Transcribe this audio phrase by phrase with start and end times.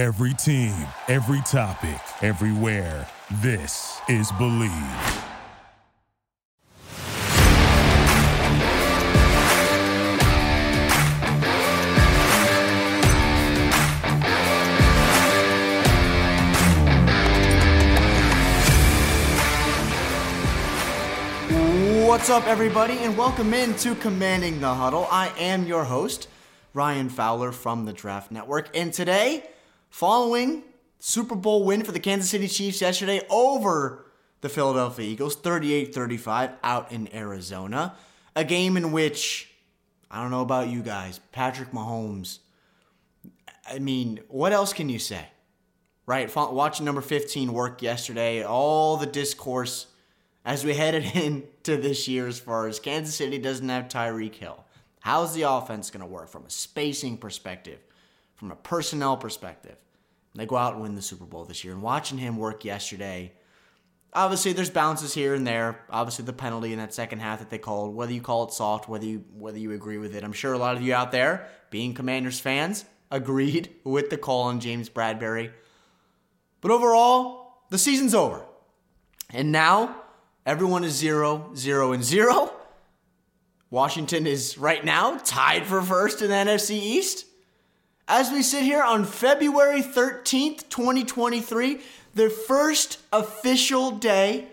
[0.00, 0.74] Every team,
[1.08, 3.06] every topic, everywhere.
[3.42, 4.70] This is Bleav.
[22.06, 25.06] What's up, everybody, and welcome in to Commanding the Huddle.
[25.10, 26.26] I am your host,
[26.72, 29.44] Ryan Fowler from the Draft Network, and today,
[29.90, 30.62] following
[30.98, 34.06] Super Bowl win for the Kansas City Chiefs yesterday over
[34.40, 37.94] the Philadelphia Eagles, 38 35 out in Arizona,
[38.34, 39.50] a game in which,
[40.10, 42.38] I don't know about you guys, Patrick Mahomes,
[43.70, 45.26] I mean, what else can you say?
[46.06, 46.34] Right?
[46.34, 49.86] Watching number 15 work yesterday, all the discourse
[50.44, 54.64] as we headed into this year as far as Kansas City doesn't have Tyreek Hill.
[55.00, 57.78] How's the offense going to work from a spacing perspective,
[58.34, 59.76] from a personnel perspective?
[60.34, 61.72] They go out and win the Super Bowl this year.
[61.72, 63.32] And watching him work yesterday,
[64.12, 65.84] obviously there's bounces here and there.
[65.90, 68.88] Obviously the penalty in that second half that they called, whether you call it soft,
[68.88, 70.22] whether you whether you agree with it.
[70.22, 74.42] I'm sure a lot of you out there, being Commanders fans, agreed with the call
[74.42, 75.50] on James Bradberry.
[76.60, 78.44] But overall, the season's over.
[79.30, 79.96] And now
[80.46, 82.52] Everyone is zero, zero, and zero.
[83.68, 87.26] Washington is right now tied for first in the NFC East.
[88.12, 91.78] As we sit here on February 13th, 2023,
[92.12, 94.48] the first official day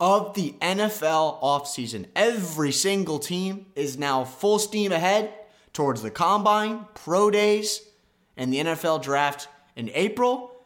[0.00, 2.06] of the NFL offseason.
[2.16, 5.34] Every single team is now full steam ahead
[5.74, 7.82] towards the combine, pro days,
[8.38, 10.56] and the NFL draft in April,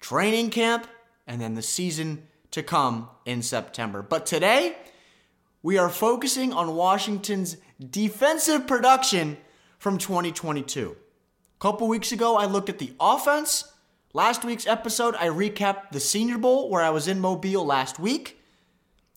[0.00, 0.88] training camp,
[1.24, 4.02] and then the season to come in September.
[4.02, 4.76] But today,
[5.62, 9.36] we are focusing on Washington's defensive production
[9.78, 10.96] from 2022.
[11.58, 13.72] Couple weeks ago, I looked at the offense.
[14.12, 18.38] Last week's episode, I recapped the Senior Bowl where I was in Mobile last week.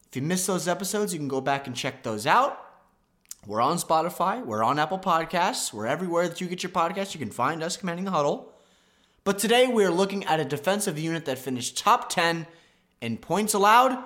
[0.08, 2.66] If you missed those episodes, you can go back and check those out.
[3.46, 7.14] We're on Spotify, we're on Apple Podcasts, we're everywhere that you get your podcasts.
[7.14, 8.54] You can find us, Commanding the Huddle.
[9.24, 12.48] But today, we're looking at a defensive unit that finished top 10
[13.02, 14.02] in points allowed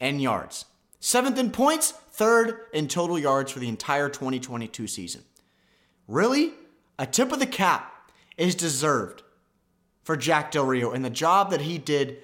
[0.00, 0.64] and yards.
[1.00, 5.22] Seventh in points, third in total yards for the entire 2022 season.
[6.08, 6.54] Really,
[6.98, 9.22] a tip of the cap is deserved
[10.02, 12.18] for Jack Del Rio and the job that he did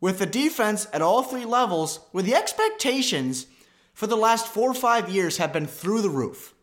[0.00, 3.46] with the defense at all three levels, where the expectations
[3.92, 6.54] for the last four or five years have been through the roof.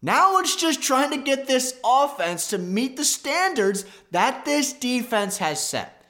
[0.00, 5.38] Now it's just trying to get this offense to meet the standards that this defense
[5.38, 6.04] has set.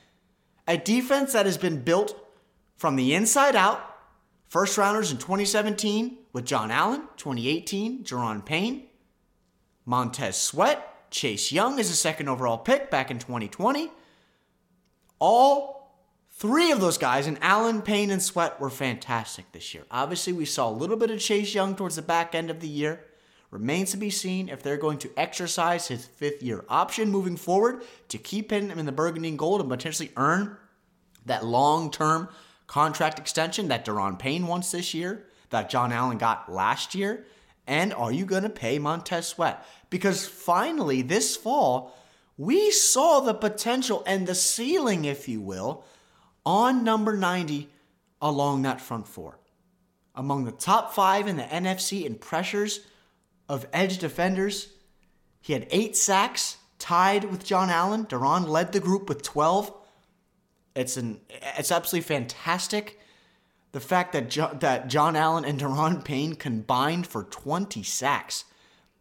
[0.67, 2.19] A defense that has been built
[2.77, 3.84] from the inside out.
[4.49, 8.88] First rounders in 2017 with John Allen, 2018, Daron Payne,
[9.88, 13.91] Montez Sweat, Chase Young is a second overall pick back in 2020.
[15.19, 15.97] All
[16.31, 19.84] three of those guys, and Allen, Payne, and Sweat, were fantastic this year.
[19.91, 22.69] Obviously, we saw a little bit of Chase Young towards the back end of the
[22.69, 23.06] year.
[23.50, 27.82] Remains to be seen if they're going to exercise his fifth year option moving forward
[28.09, 30.59] to keep him in the burgundy and gold and potentially earn
[31.25, 32.28] that long term
[32.66, 37.25] contract extension that Daron Payne wants this year, that John Allen got last year?
[37.69, 39.62] And are you going to pay Montez Sweat?
[39.91, 41.95] Because finally, this fall,
[42.39, 45.84] we saw the potential and the ceiling, if you will,
[46.47, 47.69] on number 90
[48.23, 49.39] along that front four.
[50.15, 52.81] Among the top five in the NFC in pressures
[53.51, 54.73] of edge defenders.
[55.41, 58.07] He had eight sacks, tied with John Allen.
[58.07, 59.73] Daron led the group with 12.
[60.75, 62.99] It's an it's absolutely fantastic.
[63.73, 68.45] The fact that jo- that John Allen and Daron Payne combined for 20 sacks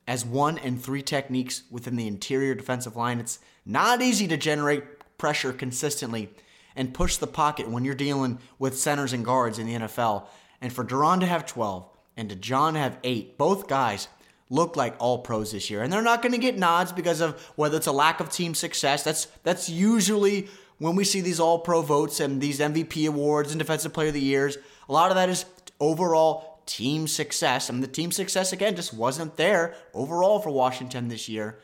[0.07, 3.19] as one and three techniques within the interior defensive line.
[3.19, 4.83] It's not easy to generate
[5.17, 6.29] pressure consistently
[6.75, 10.27] and push the pocket when you're dealing with centers and guards in the NFL.
[10.61, 11.85] And for Daron to have 12
[12.16, 14.07] and to John have eight, both guys
[14.50, 15.81] look like all pros this year.
[15.81, 18.53] And they're not going to get nods because of whether it's a lack of team
[18.53, 19.03] success.
[19.03, 20.47] That's that's usually
[20.79, 24.13] when we see these all pro votes and these MVP awards and defensive player of
[24.13, 24.57] the years,
[24.88, 25.45] a lot of that is
[25.79, 27.71] overall team success.
[27.71, 31.57] Mean the team success again just wasn't there overall for Washington this year.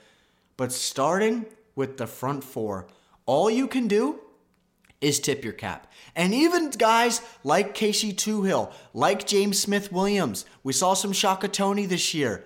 [0.57, 1.45] But starting
[1.75, 2.87] with the front four,
[3.25, 4.19] all you can do
[5.01, 5.91] is tip your cap.
[6.15, 11.85] And even guys like Casey Toohill, like James Smith Williams, we saw some Shaka Toney
[11.85, 12.45] this year.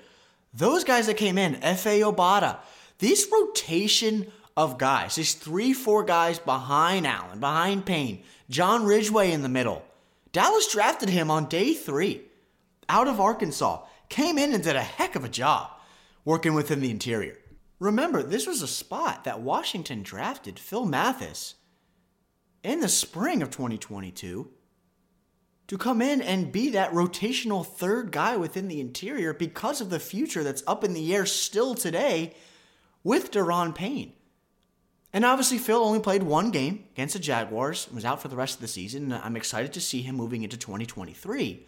[0.53, 2.57] Those guys that came in, Efe Obada,
[2.99, 9.43] these rotation of guys, these three, four guys behind Allen, behind Payne, John Ridgeway in
[9.43, 9.85] the middle.
[10.31, 12.23] Dallas drafted him on day three
[12.89, 15.69] out of Arkansas, came in and did a heck of a job
[16.25, 17.37] working within the interior.
[17.79, 21.53] remember, this was a spot that Washington drafted Phil Mathis
[22.63, 24.49] in the spring of 2022
[25.67, 29.99] to come in and be that rotational third guy within the interior because of the
[29.99, 32.33] future that's up in the air still today
[33.03, 34.13] with Daron Payne.
[35.13, 38.35] And obviously, Phil only played one game against the Jaguars and was out for the
[38.35, 39.11] rest of the season.
[39.13, 41.65] I'm excited to see him moving into 2023.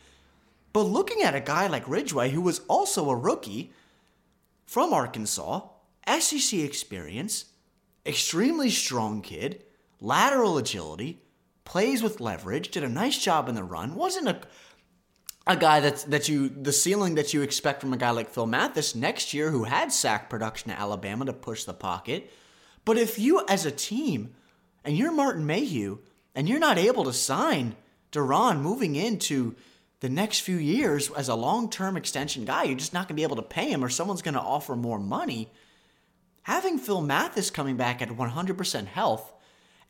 [0.73, 3.71] But looking at a guy like Ridgeway, who was also a rookie
[4.65, 5.67] from Arkansas,
[6.19, 7.45] SEC experience,
[8.05, 9.63] extremely strong kid,
[9.99, 11.21] lateral agility,
[11.65, 14.41] plays with leverage, did a nice job in the run, wasn't a
[15.47, 18.45] a guy that's that you the ceiling that you expect from a guy like Phil
[18.45, 22.31] Mathis next year who had sack production at Alabama to push the pocket.
[22.89, 24.33] But if you as a team
[24.83, 25.99] and you're Martin Mayhew
[26.33, 27.75] and you're not able to sign
[28.11, 29.55] Daron moving into
[29.99, 33.21] the next few years as a long-term extension guy, you're just not going to be
[33.21, 35.51] able to pay him or someone's going to offer more money.
[36.41, 39.33] Having Phil Mathis coming back at 100% health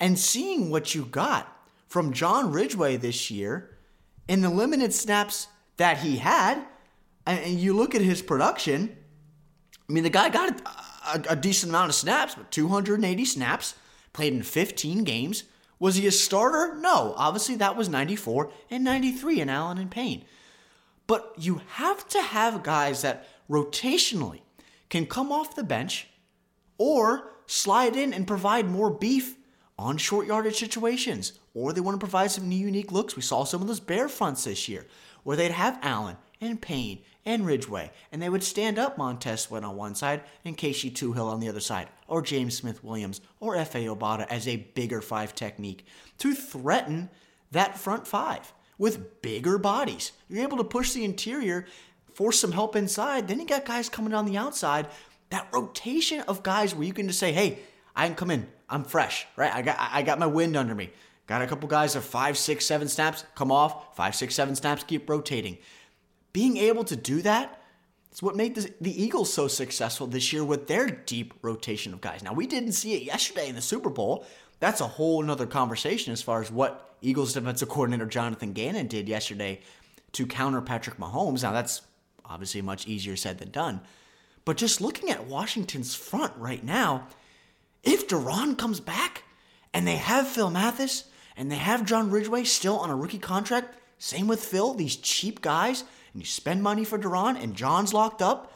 [0.02, 1.58] and seeing what you got
[1.88, 3.78] from John Ridgeway this year
[4.28, 5.48] in the limited snaps
[5.78, 6.66] that he had,
[7.26, 8.94] and you look at his production,
[9.88, 13.76] I mean, the guy got uh, a, a, decent amount of snaps, but 280 snaps,
[14.14, 15.44] played in 15 games.
[15.80, 16.76] Was he a starter?
[16.76, 17.14] No.
[17.18, 20.26] Obviously, that was 94 and 93 in Allen and Payne.
[21.08, 24.42] But you have to have guys that rotationally
[24.90, 26.08] can come off the bench
[26.78, 29.36] or slide in and provide more beef
[29.78, 33.16] on short yardage situations, or they want to provide some new unique looks.
[33.16, 34.86] We saw some of those bear fronts this year,
[35.24, 39.64] where they'd have Allen and Payne and Ridgeway, and they would stand up Montez Sweat
[39.64, 43.56] on one side and Casey Toohill on the other side, or James Smith Williams or
[43.56, 45.86] Efe Obada as a bigger five technique
[46.18, 47.08] to threaten
[47.52, 50.12] that front five with bigger bodies.
[50.28, 51.68] You're able to push the interior,
[52.16, 54.88] force some help inside, then you got guys coming on the outside.
[55.30, 57.60] That rotation of guys where you can just say, hey,
[57.96, 58.48] I can come in.
[58.68, 59.54] I'm fresh, right?
[59.54, 60.90] I got I got my wind under me.
[61.28, 64.84] Got a couple guys of five, six, seven snaps, come off, five, six, seven snaps,
[64.84, 65.60] keep rotating.
[66.34, 67.62] Being able to do that
[68.12, 72.02] is what made the, the Eagles so successful this year with their deep rotation of
[72.02, 72.24] guys.
[72.24, 74.26] Now, we didn't see it yesterday in the Super Bowl.
[74.60, 79.08] That's a whole nother conversation as far as what Eagles defensive coordinator Jonathan Gannon did
[79.08, 79.62] yesterday
[80.14, 81.44] to counter Patrick Mahomes.
[81.44, 81.82] Now, that's
[82.26, 83.82] obviously much easier said than done.
[84.46, 87.08] But just looking at Washington's front right now,
[87.84, 89.24] if Daron comes back
[89.74, 91.06] and they have Phil Mathis
[91.38, 95.42] and they have John Ridgeway still on a rookie contract, same with Phil, these cheap
[95.42, 95.84] guys,
[96.14, 98.54] and you spend money for Daron and John's locked up,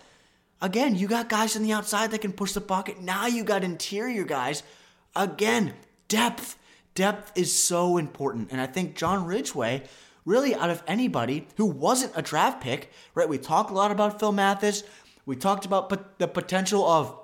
[0.62, 3.02] again, you got guys on the outside that can push the pocket.
[3.02, 4.64] Now you got interior guys.
[5.16, 5.74] Again,
[6.08, 6.58] depth.
[6.96, 8.52] Depth is so important.
[8.52, 9.84] And I think John Ridgeway,
[10.26, 13.28] really out of anybody who wasn't a draft pick, right?
[13.28, 14.84] We talked a lot about Phil Mathis.
[15.26, 17.20] We talked about the potential of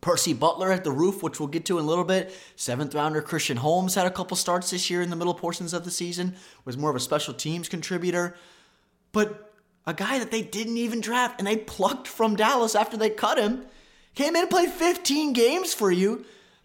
[0.00, 2.32] Percy Butler at the roof, which we'll get to in a little bit.
[2.54, 5.84] Seventh rounder Christian Holmes had a couple starts this year in the middle portions of
[5.84, 8.36] the season, was more of a special teams contributor.
[9.12, 9.54] But
[9.86, 13.38] a guy that they didn't even draft and they plucked from Dallas after they cut
[13.38, 13.66] him,
[14.14, 16.24] came in and played 15 games for you.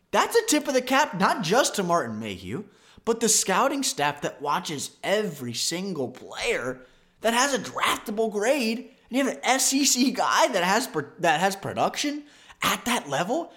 [0.09, 2.65] That's a tip of the cap, not just to Martin Mayhew,
[3.05, 6.81] but the scouting staff that watches every single player
[7.21, 8.89] that has a draftable grade.
[9.09, 10.89] And you have an SEC guy that has
[11.19, 12.23] that has production
[12.61, 13.51] at that level,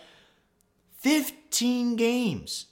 [0.99, 2.67] 15 games.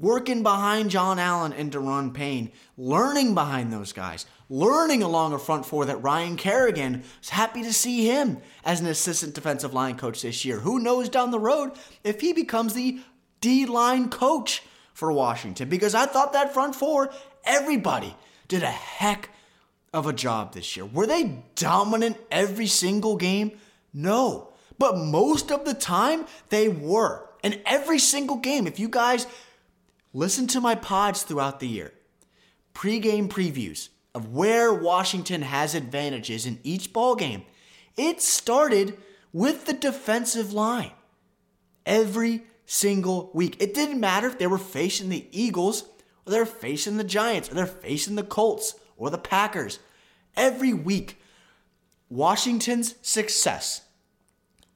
[0.00, 5.66] Working behind John Allen and Daron Payne, learning behind those guys, learning along a front
[5.66, 10.22] four that Ryan Kerrigan is happy to see him as an assistant defensive line coach
[10.22, 10.60] this year.
[10.60, 11.72] Who knows down the road
[12.04, 13.00] if he becomes the
[13.40, 14.62] D line coach
[14.94, 15.68] for Washington?
[15.68, 17.10] Because I thought that front four,
[17.44, 18.14] everybody
[18.48, 19.30] did a heck
[19.92, 20.86] of a job this year.
[20.86, 23.52] Were they dominant every single game?
[23.92, 24.52] No.
[24.78, 27.28] But most of the time, they were.
[27.42, 29.26] And every single game, if you guys
[30.12, 31.92] listen to my pods throughout the year,
[32.74, 37.44] pregame previews of where Washington has advantages in each ball game,
[37.96, 38.98] it started
[39.32, 40.90] with the defensive line.
[41.86, 43.56] Every single week.
[43.60, 45.84] It didn't matter if they were facing the Eagles
[46.26, 49.78] or they're facing the Giants or they're facing the Colts or the Packers.
[50.36, 51.18] Every week,
[52.10, 53.82] Washington's success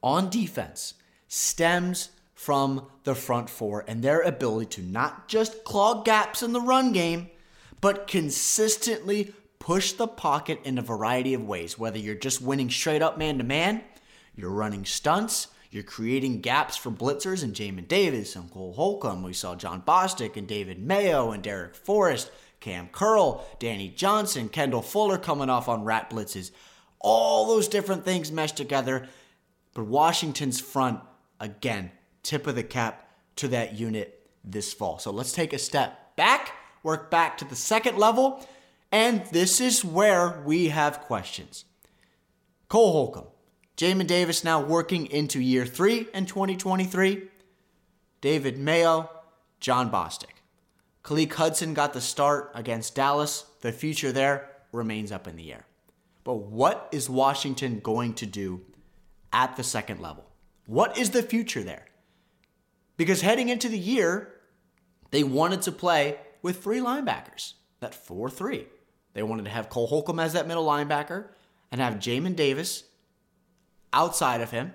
[0.03, 0.95] on defense
[1.29, 6.61] stems from the front four and their ability to not just clog gaps in the
[6.63, 7.29] run game,
[7.83, 11.79] but consistently push the pocket in a variety of ways.
[11.79, 13.83] Whether you're just winning straight up man to man,
[14.35, 19.23] you're running stunts, you're creating gaps for blitzers and Jamin Davis and Cole Holcomb.
[19.23, 24.81] We saw Jon Bostic and David Mayo and Darrick Forrest, Cam Curl, Danny Johnson, Kendall
[24.81, 26.51] Fuller coming off on rat blitzes.
[27.01, 29.09] All those different things mesh together
[29.75, 31.01] but Washington's front
[31.41, 31.91] again,
[32.23, 34.99] tip of the cap to that unit this fall.
[34.99, 38.47] So let's take a step back, work back to the second level,
[38.91, 41.65] and this is where we have questions.
[42.69, 43.27] Cole Holcomb,
[43.77, 47.29] Jamin Davis now working into year three in 2023.
[48.21, 49.11] David Mayo,
[49.61, 50.43] Jon Bostic.
[51.03, 53.47] Khaleke Hudson got the start against Dallas.
[53.61, 55.67] The future there remains up in the air.
[56.25, 58.61] But what is Washington going to do
[59.33, 60.25] at the second level?
[60.67, 61.87] What is the future there?
[62.97, 64.33] Because heading into the year,
[65.11, 68.67] they wanted to play with three linebackers, that 4 3.
[69.15, 71.27] They wanted to have Cole Holcomb as that middle linebacker
[71.71, 72.85] and have Jamin Davis
[73.93, 74.73] outside of him.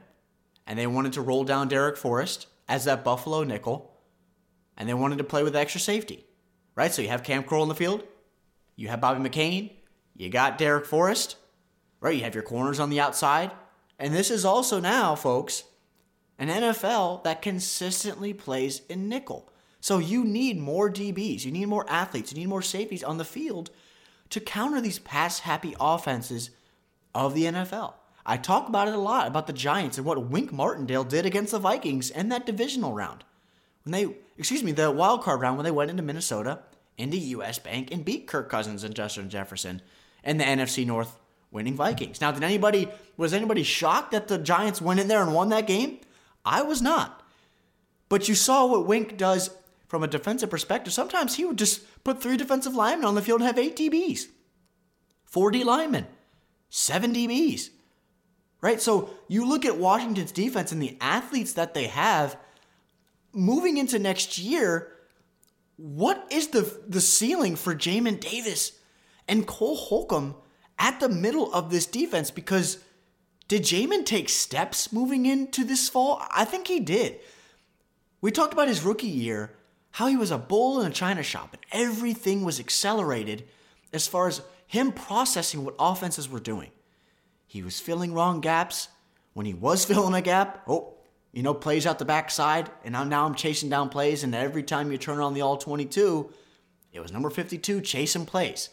[0.65, 3.93] And they wanted to roll down Darrick Forrest as that Buffalo nickel.
[4.77, 6.25] And they wanted to play with extra safety,
[6.75, 6.91] right?
[6.91, 8.03] So you have Cam Curl in the field,
[8.75, 9.71] you have Bobby McCain,
[10.15, 11.37] you got Darrick Forrest,
[11.99, 12.15] right?
[12.15, 13.51] You have your corners on the outside.
[13.97, 15.63] And this is also now, folks,
[16.37, 19.51] an NFL that consistently plays in nickel.
[19.87, 23.23] So you need more DBs, you need more athletes, you need more safeties on the
[23.23, 23.69] field
[24.31, 26.49] to counter these pass happy offenses
[27.15, 27.93] of the NFL.
[28.25, 31.53] I talk about it a lot about the Giants and what Wink Martindale did against
[31.53, 33.23] the Vikings in that divisional round.
[33.85, 36.59] When they, excuse me, the wild card round when they went into Minnesota,
[36.97, 39.81] into US Bank, and beat Kirk Cousins and Justin Jefferson
[40.21, 41.17] and the NFC North
[41.49, 42.19] winning Vikings.
[42.19, 45.65] Now, did anybody was anybody shocked that the Giants went in there and won that
[45.65, 45.99] game?
[46.43, 47.23] I was not.
[48.09, 49.49] But you saw what Wink does
[49.87, 50.93] from a defensive perspective.
[50.93, 54.27] Sometimes he would just put three defensive linemen on the field and have eight DBs,
[55.25, 56.07] four D linemen,
[56.69, 57.69] seven DBs.
[58.59, 58.81] Right?
[58.81, 62.37] So you look at Washington's defense and the athletes that they have
[63.31, 64.91] moving into next year.
[65.77, 68.73] What is the the ceiling for Jamin Davis
[69.27, 70.35] and Cole Holcomb
[70.79, 72.31] at the middle of this defense?
[72.31, 72.79] Because
[73.47, 76.21] did Jamin take steps moving into this fall?
[76.31, 77.19] I think he did.
[78.19, 79.51] We talked about his rookie year,
[79.97, 83.43] how he was a bull in a china shop, and everything was accelerated
[83.91, 86.69] as far as him processing what offenses were doing.
[87.47, 88.89] He was filling wrong gaps.
[89.33, 90.93] When he was filling a gap, oh,
[91.33, 94.61] you know, plays out the backside, and now, now I'm chasing down plays, and every
[94.61, 96.31] time you turn on the all 22,
[96.93, 98.69] it was number 52 chasing plays,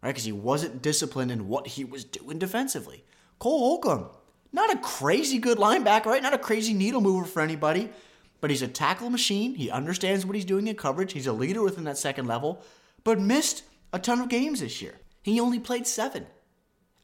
[0.00, 0.10] right?
[0.10, 3.02] Because he wasn't disciplined in what he was doing defensively.
[3.40, 4.10] Cole Holcomb,
[4.52, 6.22] not a crazy good linebacker, right?
[6.22, 7.90] Not a crazy needle mover for anybody,
[8.40, 9.54] but he's a tackle machine.
[9.54, 11.12] He understands what he's doing in coverage.
[11.12, 12.62] He's a leader within that second level,
[13.04, 15.00] but missed a ton of games this year.
[15.22, 16.26] He only played seven.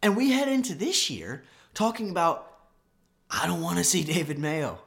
[0.03, 2.49] And we head into this year talking about,
[3.31, 4.81] I don't want to see David Mayo.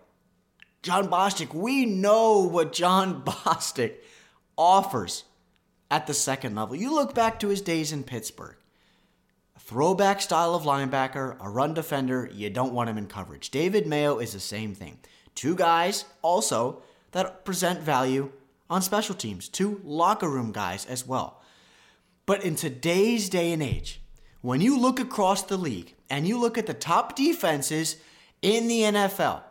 [0.84, 3.96] Jon Bostic, we know what John Bostic
[4.58, 5.24] offers
[5.90, 6.76] at the second level.
[6.76, 8.56] You look back to his days in Pittsburgh.
[9.60, 13.50] Throwback style of linebacker, a run defender, you don't want him in coverage.
[13.50, 15.00] David Mayo is the same thing.
[15.36, 18.32] Two guys also that present value
[18.70, 21.42] on special teams, two locker room guys as well.
[22.26, 24.02] But in today's day and age,
[24.42, 27.98] when you look across the league and you look at the top defenses
[28.42, 29.44] in the NFL,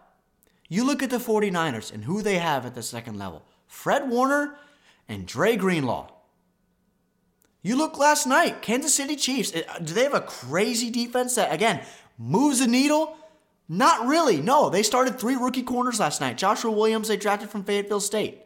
[0.68, 4.56] you look at the 49ers and who they have at the second level Fred Warner
[5.08, 6.10] and Dre Greenlaw.
[7.62, 9.54] You look last night, Kansas City Chiefs.
[9.54, 11.80] Eh, do they have a crazy defense that, again,
[12.18, 13.16] moves the needle?
[13.68, 14.40] Not really.
[14.40, 16.36] No, they started three rookie corners last night.
[16.36, 18.42] Joshua Williams, they drafted from Fayetteville State.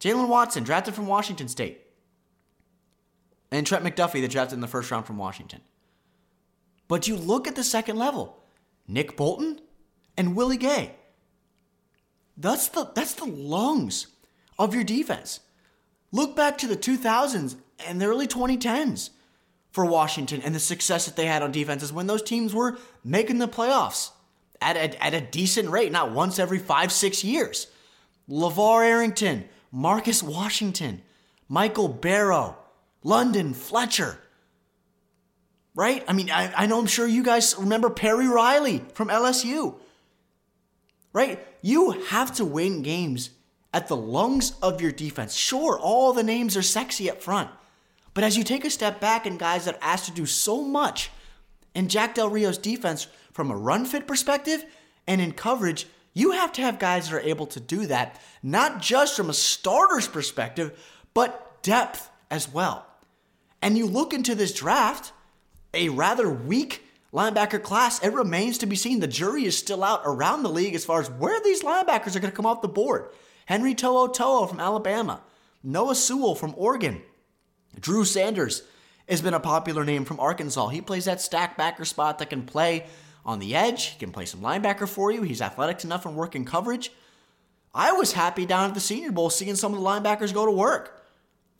[0.00, 1.80] Jaylen Watson, drafted from Washington State.
[3.50, 5.60] And Trent McDuffie, they drafted in the first round from Washington.
[6.88, 8.38] But you look at the second level
[8.86, 9.60] Nick Bolton
[10.16, 10.96] and Willie Gay.
[12.36, 14.08] That's the, that's the lungs
[14.58, 15.40] of your defense.
[16.10, 19.10] Look back to the 2000s and the early 2010s
[19.72, 23.38] for Washington and the success that they had on defenses when those teams were making
[23.38, 24.10] the playoffs
[24.60, 27.66] at a, at a decent rate, not once every five, six years.
[28.28, 31.02] LaVar Arrington, Marcus Washington,
[31.48, 32.56] Michael Barrow,
[33.02, 34.18] London Fletcher.
[35.74, 36.04] Right?
[36.06, 39.74] I mean, I, I know I'm sure you guys remember Perry Riley from LSU.
[41.14, 41.44] Right?
[41.62, 43.30] You have to win games
[43.72, 45.34] at the lungs of your defense.
[45.34, 47.50] Sure, all the names are sexy up front.
[48.14, 50.62] But as you take a step back and guys that are asked to do so
[50.62, 51.10] much
[51.74, 54.64] in Jack Del Rio's defense from a run fit perspective
[55.06, 58.82] and in coverage, you have to have guys that are able to do that, not
[58.82, 60.78] just from a starter's perspective,
[61.14, 62.86] but depth as well.
[63.62, 65.12] And you look into this draft,
[65.72, 69.00] a rather weak linebacker class, it remains to be seen.
[69.00, 72.20] The jury is still out around the league as far as where these linebackers are
[72.20, 73.08] going to come off the board.
[73.46, 75.22] Henry To'oTo'o from Alabama,
[75.62, 77.02] Noah Sewell from Oregon,
[77.80, 78.62] Drew Sanders
[79.08, 80.68] has been a popular name from Arkansas.
[80.68, 82.86] He plays that stack backer spot that can play
[83.24, 83.86] on the edge.
[83.86, 85.22] He can play some linebacker for you.
[85.22, 86.92] He's athletic enough and work in coverage.
[87.74, 90.52] I was happy down at the Senior Bowl seeing some of the linebackers go to
[90.52, 91.02] work.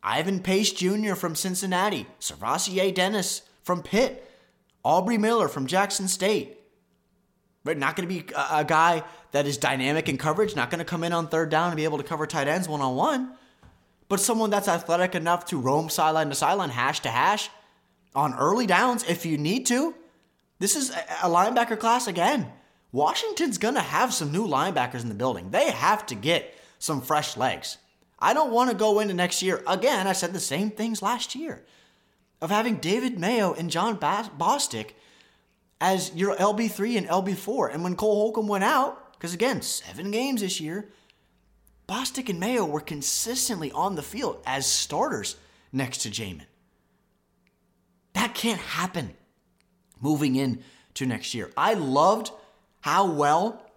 [0.03, 1.15] Ivan Pace Jr.
[1.15, 4.29] from Cincinnati, SirVocea Dennis from Pitt,
[4.85, 6.59] Aubrey Miller from Jackson State.
[7.65, 10.81] But not going to be a, a guy that is dynamic in coverage, not going
[10.81, 12.97] to come in on third down and be able to cover tight ends one on
[12.97, 13.33] one,
[14.09, 17.51] but someone that's athletic enough to roam sideline to sideline, hash to hash
[18.15, 19.95] on early downs if you need to.
[20.59, 22.53] This is a linebacker class again.
[22.93, 25.51] Washington's going to have some new linebackers in the building.
[25.51, 27.79] They have to get some fresh legs.
[28.19, 29.63] I don't want to go into next year.
[29.67, 31.65] Again, I said the same things last year
[32.41, 34.91] of having David Mayo and Jon Bostic
[35.81, 37.75] as your LB3 and LB4.
[37.75, 40.89] And when Cole Holcomb went out, because again, seven games this year,
[41.93, 45.37] Bostic and Mayo were consistently on the field as starters
[45.75, 46.47] next to Jamin.
[48.15, 49.13] That can't happen
[50.01, 51.51] moving in to next year.
[51.55, 52.31] I loved
[52.81, 53.71] how well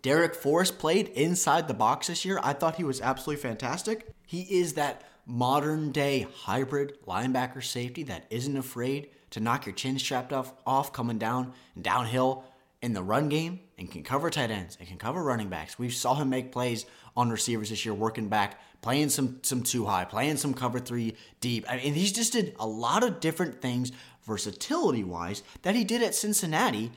[0.00, 2.38] Darrick Forrest played inside the box this year.
[2.40, 4.06] I thought he was absolutely fantastic.
[4.28, 9.98] He is that modern day hybrid linebacker safety that isn't afraid to knock your chin
[9.98, 12.44] strapped off, off coming down and downhill
[12.82, 15.78] in the run game and can cover tight ends and can cover running backs.
[15.78, 19.86] We saw him make plays on receivers this year, working back, playing some some two
[19.86, 21.64] high, playing some cover three deep.
[21.68, 23.92] I mean, he's just did a lot of different things
[24.24, 26.92] versatility wise that he did at Cincinnati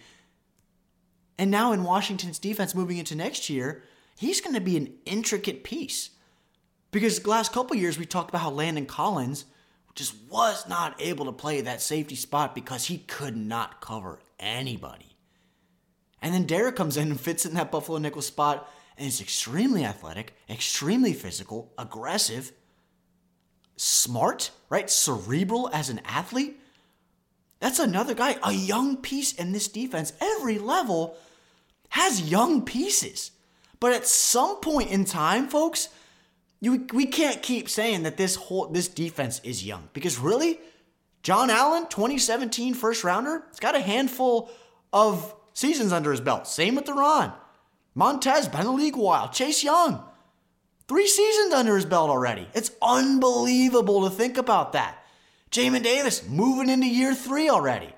[1.37, 3.83] and now in Washington's defense moving into next year,
[4.17, 6.11] he's going to be an intricate piece.
[6.91, 9.45] Because the last couple years we talked about how Landon Collins
[9.95, 15.12] just was not able to play that safety spot because he could not cover anybody.
[16.23, 19.83] And then Darrick comes in and fits in that Buffalo nickel spot and is extremely
[19.83, 22.53] athletic, extremely physical, aggressive,
[23.75, 24.89] smart, right?
[24.89, 26.59] Cerebral as an athlete.
[27.59, 30.13] That's another guy, a young piece in this defense.
[30.21, 31.17] Every level
[31.89, 33.31] has young pieces.
[33.81, 35.89] But at some point in time, folks,
[36.61, 40.57] you, we can't keep saying that this whole this defense is young because really,
[41.21, 44.49] John Allen, 2017 first rounder, it's got a handful
[44.93, 46.47] of seasons under his belt.
[46.47, 47.33] Same with Ron.
[47.95, 49.29] Montez, been in the league a while.
[49.29, 50.03] Chase Young,
[50.87, 52.47] three seasons under his belt already.
[52.53, 54.97] It's unbelievable to think about that.
[55.51, 57.93] Jamin Davis moving into year three already.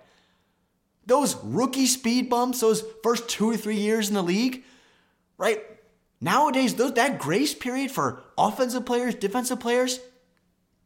[1.05, 4.63] Those rookie speed bumps, those first two or three years in the league,
[5.37, 5.63] right?
[6.19, 9.99] Nowadays, those, that grace period for offensive players, defensive players,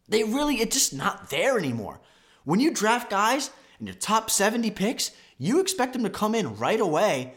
[0.08, 2.02] they really, it's just not there anymore.
[2.44, 6.58] When you draft guys in your top 70 picks, you expect them to come in
[6.58, 7.34] right away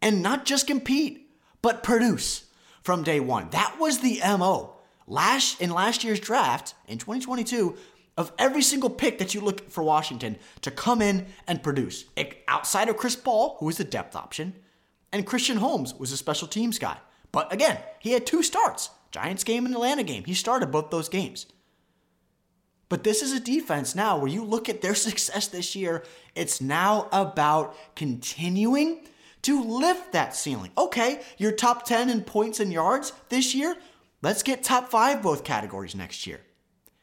[0.00, 1.28] and not just compete,
[1.60, 2.44] but produce
[2.82, 3.50] from day one.
[3.50, 4.76] That was the MO.
[5.06, 7.76] Last in last year's draft in 2022,
[8.16, 12.04] of every single pick that you look for Washington to come in and produce.
[12.46, 14.54] Outside of Chris Paul, who was the depth option,
[15.12, 16.96] and Christian Holmes was a special teams guy.
[17.32, 20.24] But again, he had two starts Giants game and Atlanta game.
[20.24, 21.46] He started both those games.
[22.94, 26.04] But this is a defense now where you look at their success this year,
[26.36, 29.00] it's now about continuing
[29.42, 30.70] to lift that ceiling.
[30.78, 33.74] Okay, you're top 10 in points and yards this year.
[34.22, 36.40] Let's get top five both categories next year.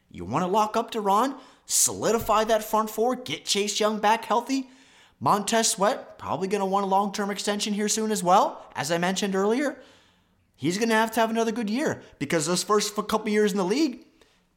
[0.09, 4.69] You want to lock up Ron, solidify that front four, get Chase Young back healthy.
[5.19, 8.65] Montez Sweat, probably going to want a long term extension here soon as well.
[8.77, 9.77] As I mentioned earlier,
[10.55, 13.57] he's going to have to have another good year because those first couple years in
[13.57, 14.05] the league,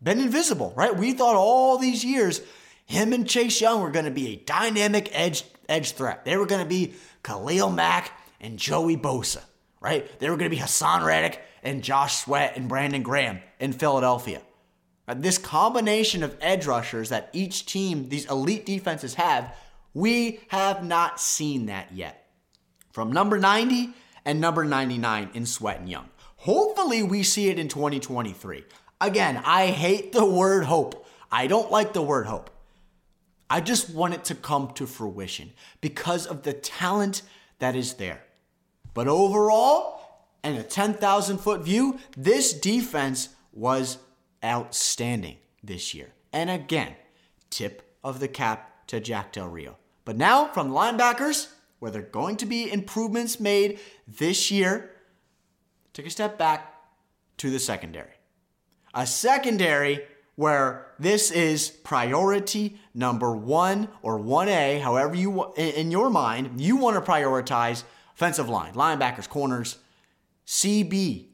[0.05, 0.95] been invisible, right?
[0.95, 2.41] We thought all these years
[2.87, 6.25] him and Chase Young were going to be a dynamic edge edge threat.
[6.25, 9.41] They were going to be Khalil Mack and Joey Bosa,
[9.81, 10.07] right?
[10.21, 14.43] They were going to be Haason Reddick and Josh Sweat and Brandon Graham in Philadelphia.
[15.09, 19.57] Uh, this combination of edge rushers that each team, these elite defenses have,
[19.95, 22.29] we have not seen that yet.
[22.93, 23.91] From number 90
[24.25, 26.09] and number 99 in Sweat and Young.
[26.37, 28.65] Hopefully, we see it in 2023.
[29.01, 31.07] Again, I hate the word hope.
[31.31, 32.51] I don't like the word hope.
[33.51, 37.23] I just want it to come to fruition because of the talent
[37.59, 38.23] that is there.
[38.95, 40.01] But overall,
[40.43, 43.99] and a 10,000 foot view, this defense was
[44.45, 46.13] outstanding this year.
[46.33, 46.95] And again,
[47.51, 49.77] tip of the cap to Jack Del Rio.
[50.05, 54.91] But now from linebackers, where there are going to be improvements made this year,
[55.93, 56.75] take a step back
[57.39, 58.13] to the secondary.
[58.95, 60.01] A secondary
[60.37, 67.03] where this is priority number one or 1A, however you, in your mind, you want
[67.03, 69.79] to prioritize offensive line, linebackers, corners,
[70.47, 71.27] CB,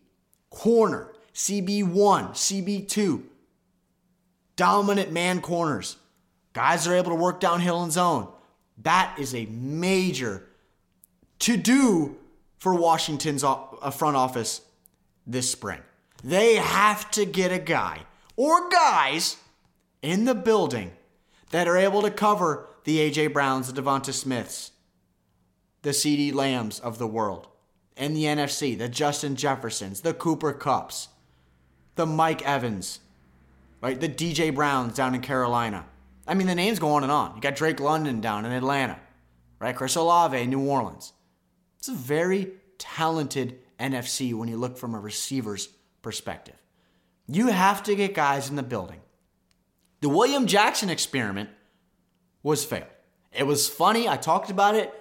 [0.51, 3.23] corner, CB1, CB2,
[4.57, 5.97] dominant man corners.
[6.53, 8.29] Guys are able to work downhill in zone.
[8.83, 10.47] That is a major
[11.41, 12.17] to do
[12.59, 13.57] for Washington's uh,
[13.91, 14.63] front office
[15.27, 15.81] this spring.
[16.23, 18.01] They have to get a guy
[18.37, 19.37] or guys
[20.03, 20.93] in the building
[21.51, 24.73] that are able to cover the AJ Browns, the Devonta Smiths,
[25.83, 27.49] the CeeDee Lambs of the world,
[27.97, 31.09] and the NFC, the Justin Jeffersons, the Cooper Kupps,
[31.97, 33.01] the Mike Evans,
[33.83, 34.01] right?
[34.01, 35.85] The DJ Browns down in Carolina.
[36.27, 37.35] I mean, the names go on and on.
[37.35, 38.99] You got Drake London down in Atlanta,
[39.59, 39.75] right?
[39.75, 41.13] Chris Olave in New Orleans.
[41.79, 45.69] It's a very talented NFC when you look from a receiver's
[46.03, 46.57] perspective.
[47.27, 49.01] You have to get guys in the building.
[50.01, 51.51] The William Jackson experiment
[52.43, 52.87] was failed.
[53.33, 54.09] It was funny.
[54.09, 54.93] I talked about it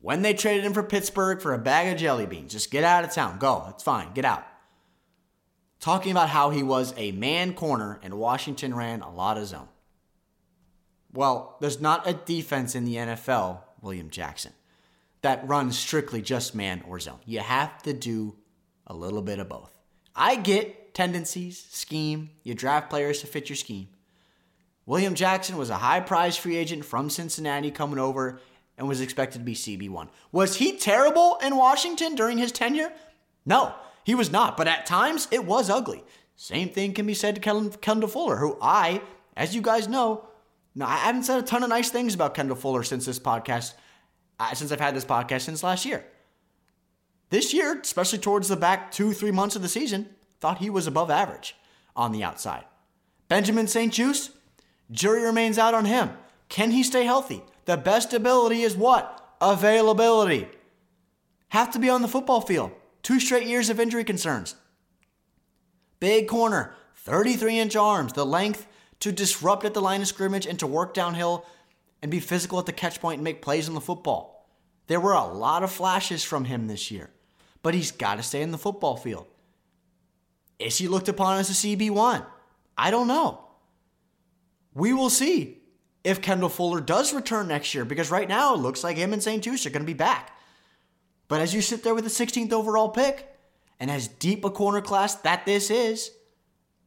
[0.00, 2.52] when they traded him for Pittsburgh for a bag of jelly beans.
[2.52, 3.38] Just get out of town.
[3.38, 3.66] Go.
[3.70, 4.12] It's fine.
[4.12, 4.46] Get out.
[5.80, 9.68] Talking about how he was a man corner and Washington ran a lot of zone.
[11.12, 14.52] Well, there's not a defense in the NFL, William Jackson,
[15.22, 17.20] that runs strictly just man or zone.
[17.24, 18.36] You have to do
[18.86, 19.75] a little bit of both.
[20.16, 23.88] I get tendencies, scheme, you draft players to fit your scheme.
[24.86, 28.40] William Jackson was a high prize free agent from Cincinnati coming over
[28.78, 30.08] and was expected to be CB1.
[30.32, 32.92] Was he terrible in Washington during his tenure?
[33.44, 33.74] No,
[34.04, 36.02] he was not, but at times it was ugly.
[36.34, 39.02] Same thing can be said to Kendall Fuller, who I,
[39.36, 40.26] as you guys know,
[40.74, 43.74] now I haven't said a ton of nice things about Kendall Fuller since this podcast,
[44.38, 46.04] uh, since I've had this podcast since last year.
[47.30, 50.08] This year, especially towards the back two, three months of the season,
[50.40, 51.56] thought he was above average
[51.94, 52.64] on the outside.
[53.28, 54.30] Benjamin St-Juste,
[54.90, 56.10] jury remains out on him.
[56.48, 57.42] Can he stay healthy?
[57.64, 59.36] The best ability is what?
[59.40, 60.48] Availability.
[61.48, 62.70] Have to be on the football field.
[63.02, 64.54] Two straight years of injury concerns.
[65.98, 68.66] Big corner, 33 inch arms, the length
[69.00, 71.44] to disrupt at the line of scrimmage and to work downhill
[72.02, 74.48] and be physical at the catch point and make plays on the football.
[74.86, 77.10] There were a lot of flashes from him this year,
[77.66, 79.26] but he's got to stay in the football field.
[80.60, 82.24] Is he looked upon as a CB1?
[82.78, 83.40] I don't know.
[84.72, 85.58] We will see
[86.04, 89.20] if Kendall Fuller does return next year because right now it looks like him and
[89.20, 90.38] St-Juste are going to be back.
[91.26, 93.36] But as you sit there with the 16th overall pick
[93.80, 96.12] and as deep a corner class that this is,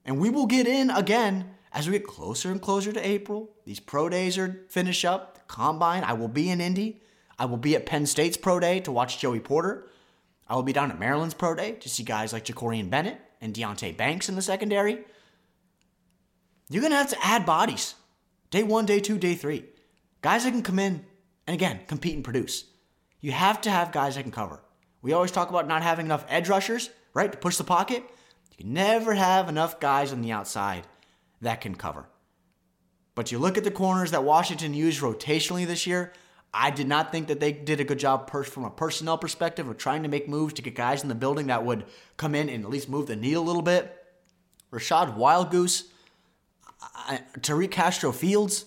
[0.05, 3.49] and we will get in again as we get closer and closer to April.
[3.65, 5.35] These pro days are finish up.
[5.35, 6.05] The combine.
[6.05, 7.01] I will be in Indy.
[7.37, 9.89] I will be at Penn State's pro day to watch Joey Porter.
[10.49, 13.53] I will be down at Maryland's pro day to see guys like Jakorian Bennett and
[13.53, 14.99] Deonte Banks in the secondary.
[16.69, 17.95] You're going to have to add bodies.
[18.49, 19.65] Day one, day two, day three.
[20.21, 21.05] Guys that can come in
[21.47, 22.65] and again, compete and produce.
[23.21, 24.62] You have to have guys that can cover.
[25.01, 28.03] We always talk about not having enough edge rushers, right, to push the pocket.
[28.51, 30.88] You can never have enough guys on the outside
[31.41, 32.07] that can cover.
[33.15, 36.13] But you look at the corners that Washington used rotationally this year,
[36.53, 39.67] I did not think that they did a good job per- from a personnel perspective
[39.67, 41.85] of trying to make moves to get guys in the building that would
[42.17, 43.95] come in and at least move the needle a little bit.
[44.71, 45.85] Rachad Wildgoose,
[47.39, 48.65] Tariq Castro Fields,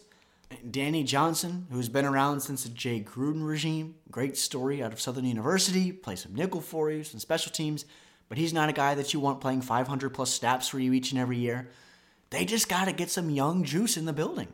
[0.71, 3.97] Danny Johnson, who's been around since the Jay Gruden regime.
[4.11, 5.93] Great story out of Southern University.
[5.93, 7.85] Play some nickel for you, some special teams,
[8.29, 11.11] but he's not a guy that you want playing 500 plus snaps for you each
[11.11, 11.69] and every year.
[12.31, 14.49] They just got to get some young juice in the building.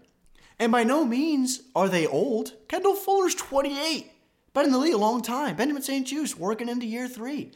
[0.59, 2.55] And by no means are they old.
[2.69, 4.11] Kendall Fuller's 28.
[4.55, 5.57] Been in the league a long time.
[5.57, 7.53] Benjamin St-Juste working into year three.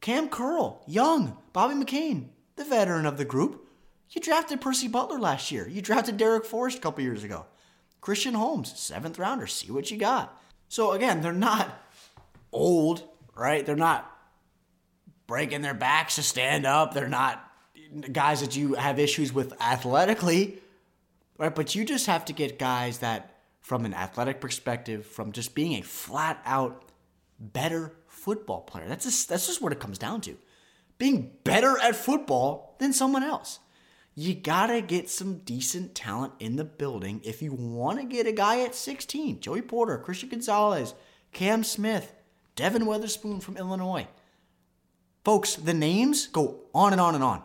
[0.00, 1.36] Cam Curl, young.
[1.52, 3.66] Bobby McCain, the veteran of the group.
[4.10, 5.66] You drafted Percy Butler last year.
[5.66, 7.46] You drafted Darrick Forrest a couple years ago.
[8.00, 9.48] Christian Holmes, seventh rounder.
[9.48, 10.40] See what you got.
[10.68, 11.68] So again, they're not
[12.52, 13.02] old,
[13.34, 13.66] right?
[13.66, 14.08] They're not
[15.26, 16.94] breaking their backs to stand up.
[16.94, 17.42] They're not
[18.12, 20.58] guys that you have issues with athletically,
[21.38, 21.54] right?
[21.54, 25.74] But you just have to get guys that, from an athletic perspective, from just being
[25.74, 26.84] a flat out
[27.38, 28.88] better football player.
[28.88, 30.36] That's just, that's just what it comes down to.
[30.98, 33.60] Being better at football than someone else.
[34.14, 38.32] You gotta get some decent talent in the building if you want to get a
[38.32, 39.40] guy at 16.
[39.40, 40.94] Joey Porter, Christian Gonzalez,
[41.32, 42.14] Cam Smith,
[42.54, 44.08] Devon Witherspoon from Illinois.
[45.22, 47.42] Folks, the names go on and on and on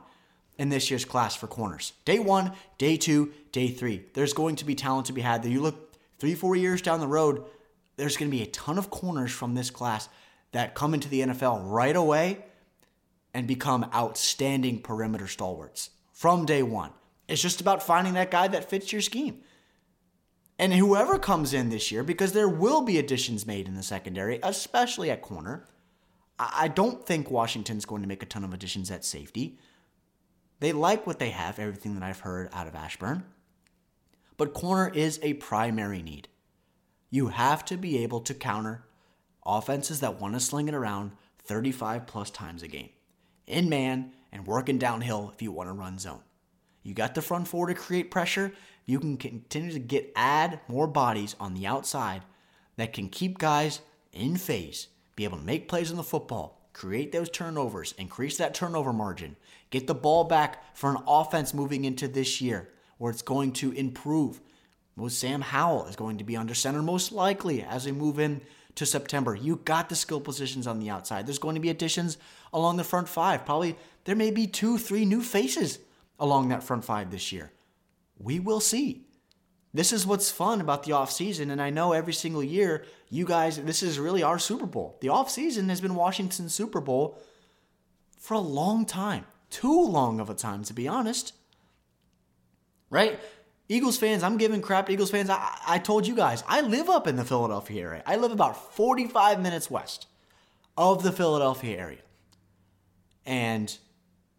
[0.62, 1.94] in this year's class for corners.
[2.06, 4.06] Day one, day two, day three.
[4.14, 5.42] There's going to be talent to be had.
[5.42, 7.44] That you look three, four years down the road,
[7.98, 10.08] there's going to be a ton of corners from this class
[10.52, 12.46] that come into the NFL right away
[13.34, 16.92] and become outstanding perimeter stalwarts from day one.
[17.28, 19.42] It's just about finding that guy that fits your scheme.
[20.60, 24.40] And whoever comes in this year, because there will be additions made in the secondary,
[24.44, 25.66] especially at corner.
[26.38, 29.58] I don't think Washington's going to make a ton of additions at safety.
[30.62, 33.24] They like what they have, everything that I've heard out of Ashburn.
[34.38, 36.28] But corner is a primary need.
[37.10, 38.84] You have to be able to counter
[39.44, 42.92] offenses that want to sling it around 35 plus times a game.
[43.48, 46.22] In man and working downhill if you want to run zone.
[46.84, 48.54] You got the front four to create pressure.
[48.86, 52.22] You can continue to get add more bodies on the outside
[52.76, 53.82] that can keep guys
[54.14, 58.54] in phase, be able to make plays on the football, create those turnovers, increase that
[58.54, 59.36] turnover margin,
[59.72, 63.72] get the ball back for an offense moving into this year where it's going to
[63.72, 64.40] improve.
[64.96, 68.42] Most Sam Howell is going to be under center most likely as we move in
[68.76, 69.36] to September.
[69.36, 71.26] You got the skill positions on the outside.
[71.26, 72.18] There's going to be additions
[72.54, 73.46] along the front five.
[73.46, 75.80] Probably there may be two, three new faces
[76.20, 77.52] along that front five this year.
[78.20, 79.08] We will see.
[79.74, 81.50] This is what's fun about the offseason.
[81.50, 84.98] And I know every single year, you guys, this is really our Super Bowl.
[85.02, 87.18] The offseason has been Washington's Super Bowl
[88.20, 89.26] for a long time.
[89.52, 91.34] Too long of a time, to be honest.
[92.90, 93.20] Right?
[93.70, 95.30] Eagles fans, I'm giving crap to Eagles fans.
[95.30, 98.04] I, I told you guys, I live up in the Philadelphia area.
[98.06, 100.08] I live about 45 minutes west
[100.78, 102.02] of the Philadelphia area.
[103.26, 103.78] And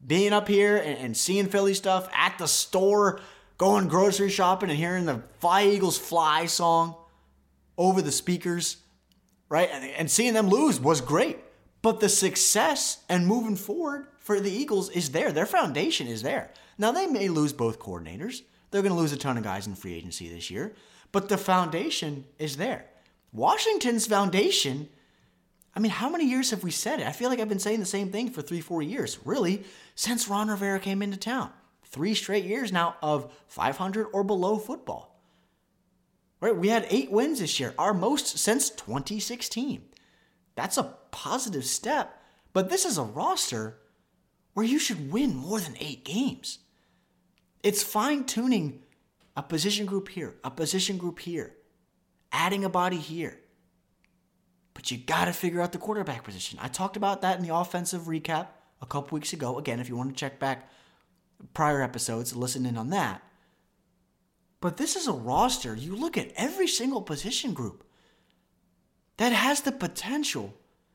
[0.06, 3.20] being up here and, and seeing Philly stuff at the store,
[3.58, 6.96] going grocery shopping and hearing the Fly Eagles Fly song
[7.78, 8.78] over the speakers,
[9.48, 9.70] right?
[9.72, 11.38] And, and seeing them lose was great.
[11.80, 15.32] But the success and moving forward for the Eagles is there.
[15.32, 16.50] Their foundation is there.
[16.78, 18.42] Now, they may lose both coordinators.
[18.70, 20.74] They're going to lose a ton of guys in free agency this year,
[21.10, 22.86] but the foundation is there.
[23.32, 24.88] Washington's foundation,
[25.74, 27.06] I mean, how many years have we said it?
[27.06, 29.64] I feel like I've been saying the same thing for three, four years, really,
[29.96, 31.50] since Ron Rivera came into town.
[31.84, 35.20] Three straight years now of 500 or below football.
[36.40, 36.56] Right?
[36.56, 39.82] We had eight wins this year, our most since 2016.
[40.54, 43.78] That's a positive step, but this is a roster
[44.54, 46.58] where you should win more than eight games.
[47.62, 48.82] It's fine tuning
[49.36, 51.54] a position group here, a position group here,
[52.32, 53.38] adding a body here.
[54.74, 56.58] But you got to figure out the quarterback position.
[56.60, 58.48] I talked about that in the offensive recap
[58.80, 59.58] a couple weeks ago.
[59.58, 60.68] Again, if you want to check back
[61.54, 63.22] prior episodes, listen in on that.
[64.60, 67.84] But this is a roster, you look at every single position group
[69.16, 70.54] that has the potential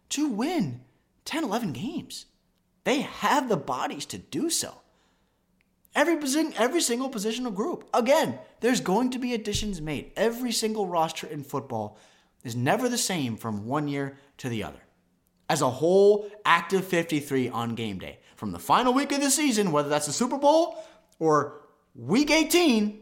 [0.10, 0.82] to win
[1.26, 2.26] 10, 11 games.
[2.88, 4.74] They have the bodies to do so.
[5.94, 7.84] Every position, every single positional group.
[7.94, 10.14] Again, there's going to be additions made.
[10.16, 11.98] Every single roster in football
[12.46, 14.80] is never the same from one year to the other.
[15.50, 18.20] As a whole, active 53 on game day.
[18.38, 20.82] From the final week of the season, whether that's the Super Bowl
[21.20, 21.60] or
[21.94, 23.02] week 18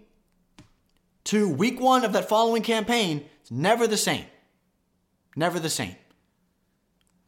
[1.26, 4.26] to week one of that following campaign, it's never the same.
[5.36, 5.96] Never the same.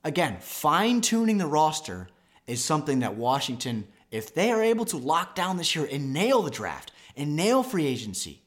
[0.03, 2.09] Again, fine tuning the roster
[2.47, 6.41] is something that Washington if they are able to lock down this year and nail
[6.41, 8.43] the draft and nail free agency,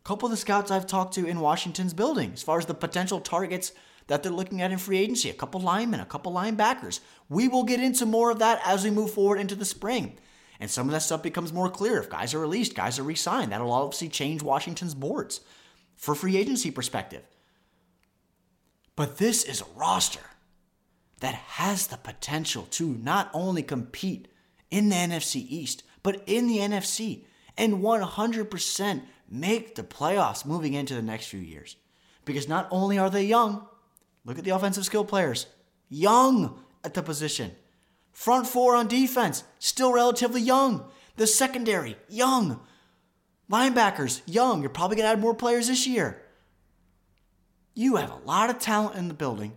[0.00, 2.74] a couple of the scouts I've talked to in Washington's building, as far as the
[2.74, 3.72] potential targets
[4.06, 7.00] that they're looking at in free agency, a couple linemen, a couple linebackers.
[7.28, 10.18] We will get into more of that as we move forward into the spring.
[10.60, 11.98] And some of that stuff becomes more clear.
[11.98, 15.40] If guys are released, guys are re signed, that'll obviously change Washington's boards
[15.96, 17.22] for free agency perspective.
[18.96, 20.20] But this is a roster
[21.24, 24.28] that has the potential to not only compete
[24.70, 27.24] in the NFC East, but in the NFC,
[27.56, 31.76] and 100% make the playoffs moving into the next few years.
[32.26, 33.66] Because not only are they young,
[34.26, 35.46] look at the offensive skill players,
[35.88, 37.52] young at the position.
[38.12, 40.84] Front four on defense, still relatively young.
[41.16, 42.60] The secondary, young.
[43.50, 44.60] Linebackers, young.
[44.60, 46.20] You're probably going to add more players this year.
[47.72, 49.56] You have a lot of talent in the building.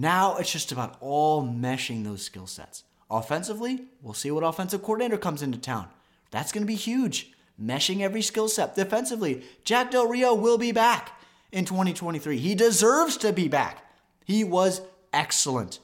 [0.00, 2.84] Now it's just about all meshing those skill sets.
[3.10, 5.88] Offensively, we'll see what offensive coordinator comes into town.
[6.30, 7.32] That's going to be huge.
[7.60, 8.76] Meshing every skill set.
[8.76, 12.38] Defensively, Jack Del Rio will be back in 2023.
[12.38, 13.84] He deserves to be back.
[14.24, 14.82] He was
[15.12, 15.80] excellent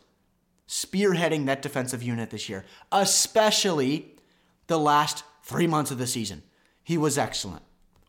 [0.69, 4.15] spearheading that defensive unit this year, especially
[4.69, 6.45] the last three months of the season.
[6.85, 7.63] He was excellent.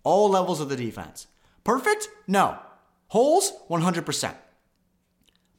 [0.04, 1.26] All levels of the defense.
[1.64, 2.10] Perfect?
[2.28, 2.60] No.
[3.08, 3.52] Holes?
[3.72, 4.36] 100%.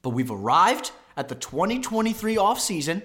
[0.07, 3.03] But we've arrived at the 2023 offseason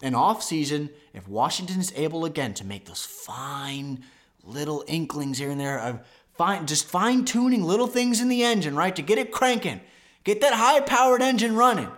[0.00, 4.04] an off season, if Washington is able again to make those fine
[4.44, 8.76] little inklings here and there of fine, just fine tuning little things in the engine,
[8.76, 9.80] right, to get it cranking,
[10.22, 11.90] get that high powered engine running,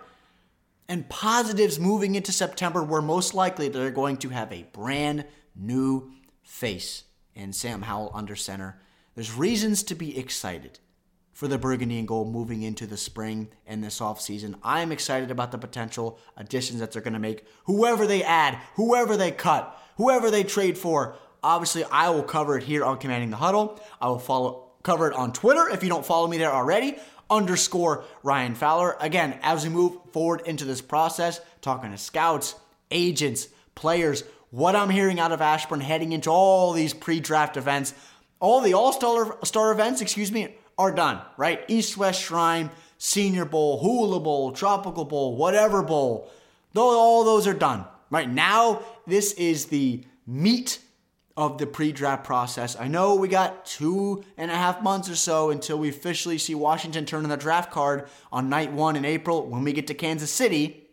[0.89, 5.25] and positives moving into September, where most likely they're going to have a brand
[5.55, 7.03] new face
[7.35, 8.81] in Sam Howell under center.
[9.13, 10.79] There's reasons to be excited
[11.37, 14.55] for the Burgundy and Gold moving into the spring and this offseason.
[14.63, 17.45] I'm excited about the potential additions that they're going to make.
[17.65, 21.15] Whoever they add, whoever they cut, whoever they trade for.
[21.43, 23.79] Obviously, I will cover it here on Commanding the Huddle.
[24.01, 26.97] I will follow cover it on Twitter if you don't follow me there already.
[27.29, 28.97] Underscore Ryan Fowler.
[28.99, 32.55] Again, as we move forward into this process, talking to scouts,
[32.89, 37.93] agents, players, what I'm hearing out of Ashburn heading into all these pre-draft events,
[38.39, 41.63] all the all-star star events, excuse me, are done, right?
[41.67, 46.31] East West Shrine, Senior Bowl, Hula Bowl, Tropical Bowl, whatever bowl.
[46.73, 47.85] though All those are done.
[48.09, 50.79] Right now, this is the meat
[51.35, 52.75] of the pre draft process.
[52.79, 56.55] I know we got two and a half months or so until we officially see
[56.55, 59.93] Washington turn in the draft card on night one in April when we get to
[59.93, 60.87] Kansas City.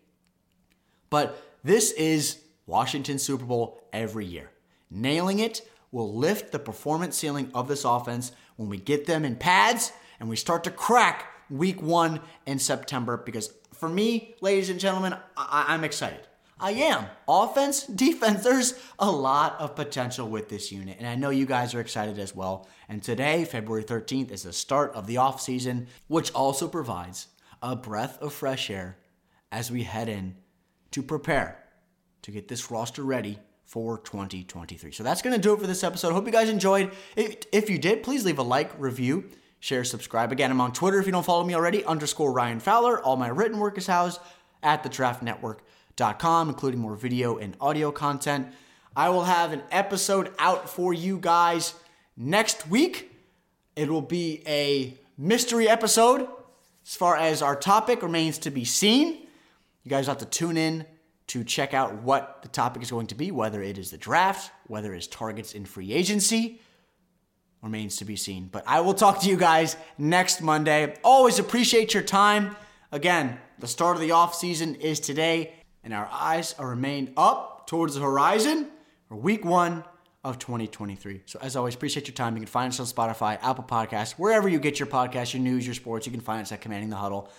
[1.09, 4.51] But this is Washington Super Bowl every year.
[4.90, 9.37] Nailing it will lift the performance ceiling of this offense when we get them in
[9.37, 13.17] pads and we start to crack week one in September.
[13.17, 16.27] Because for me, ladies and gentlemen, I- I'm excited.
[16.59, 17.07] I am.
[17.29, 20.97] Offense, defense, there's a lot of potential with this unit.
[20.99, 22.69] And I know you guys are excited as well.
[22.88, 27.29] And today, February 13th, is the start of the offseason, which also provides
[27.62, 28.99] a breath of fresh air
[29.51, 30.37] as we head in
[30.93, 31.59] to prepare
[32.23, 33.38] to get this roster ready
[33.74, 34.92] for 2023.
[34.92, 36.12] So that's going to do it for this episode.
[36.12, 36.92] Hope you guys enjoyed.
[37.16, 40.30] If, you did, please leave a like, review, share, subscribe.
[40.30, 43.02] Again, I'm on Twitter if you don't follow me already, underscore Ryan Fowler.
[43.02, 44.20] All my written work is housed
[44.62, 45.64] at the Draft Network
[45.98, 48.46] including more video and audio content.
[48.94, 51.74] I will have an episode out for you guys
[52.16, 53.10] next week.
[53.74, 56.28] It will be a mystery episode
[56.87, 59.26] as far as our topic remains to be seen.
[59.82, 60.87] You guys have to tune in
[61.28, 64.50] to check out what the topic is going to be, whether it is the draft,
[64.66, 66.60] whether it's targets in free agency.
[67.62, 68.48] Remains to be seen.
[68.52, 70.96] But I will talk to you guys next Monday.
[71.02, 72.56] Always appreciate your time.
[72.92, 77.66] Again, the start of the off season is today and our eyes are remained up
[77.66, 78.68] towards the horizon
[79.08, 79.84] for week one
[80.24, 81.22] of 2023.
[81.26, 82.34] So as always, appreciate your time.
[82.34, 85.66] You can find us on Spotify, Apple Podcasts, wherever you get your podcasts, your news,
[85.66, 86.06] your sports.
[86.06, 87.30] You can find us at Commanding the Huddle.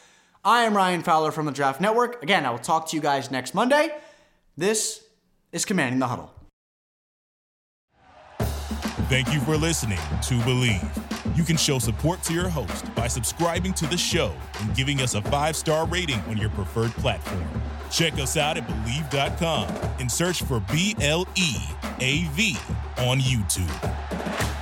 [0.45, 2.21] I am Ryan Fowler from the Draft Network.
[2.21, 3.89] Again, I will talk to you guys next Monday.
[4.55, 5.03] This
[5.51, 6.31] is Commanding the Huddle.
[9.09, 11.35] Thank you for listening to Bleav.
[11.35, 15.15] You can show support to your host by subscribing to the show and giving us
[15.15, 17.43] a five star rating on your preferred platform.
[17.89, 19.67] Check us out at Bleav.com
[19.99, 21.55] and search for B L E
[21.99, 22.55] A V
[22.99, 24.54] on YouTube.